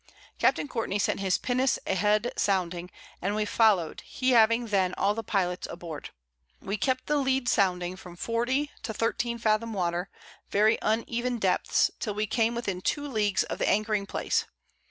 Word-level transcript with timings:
Capt. 0.39 0.59
Courtney 0.67 0.97
sent 0.97 1.19
his 1.19 1.37
Pinnace 1.37 1.77
a 1.85 1.93
Head 1.93 2.33
sounding, 2.35 2.89
and 3.21 3.35
we 3.35 3.45
follow'd, 3.45 4.01
he 4.01 4.31
having 4.31 4.65
then 4.65 4.95
all 4.95 5.13
the 5.13 5.21
Pilots 5.23 5.67
aboard. 5.69 6.09
We 6.59 6.75
kept 6.75 7.05
the 7.05 7.17
Lead 7.17 7.47
sounding 7.47 7.95
from 7.95 8.15
40 8.15 8.71
to 8.81 8.95
13 8.95 9.37
Fathom 9.37 9.73
Water, 9.73 10.09
very 10.49 10.79
uneven 10.81 11.37
Depths, 11.37 11.91
till 11.99 12.15
we 12.15 12.25
came 12.25 12.55
within 12.55 12.81
2 12.81 13.07
Leagues 13.07 13.43
of 13.43 13.59
the 13.59 13.69
Anchoring 13.69 14.07
place. 14.07 14.45